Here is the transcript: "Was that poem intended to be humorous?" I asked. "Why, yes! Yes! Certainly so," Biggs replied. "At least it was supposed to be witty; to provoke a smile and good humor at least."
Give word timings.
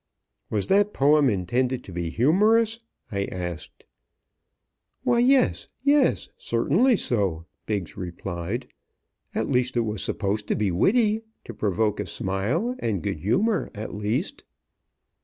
"Was 0.49 0.65
that 0.65 0.93
poem 0.95 1.29
intended 1.29 1.83
to 1.83 1.91
be 1.91 2.09
humorous?" 2.09 2.79
I 3.11 3.25
asked. 3.25 3.85
"Why, 5.03 5.19
yes! 5.19 5.67
Yes! 5.83 6.27
Certainly 6.39 6.97
so," 6.97 7.45
Biggs 7.67 7.95
replied. 7.95 8.65
"At 9.35 9.51
least 9.51 9.77
it 9.77 9.81
was 9.81 10.03
supposed 10.03 10.47
to 10.47 10.55
be 10.55 10.71
witty; 10.71 11.21
to 11.43 11.53
provoke 11.53 11.99
a 11.99 12.07
smile 12.07 12.73
and 12.79 13.03
good 13.03 13.19
humor 13.19 13.69
at 13.75 13.93
least." 13.93 14.43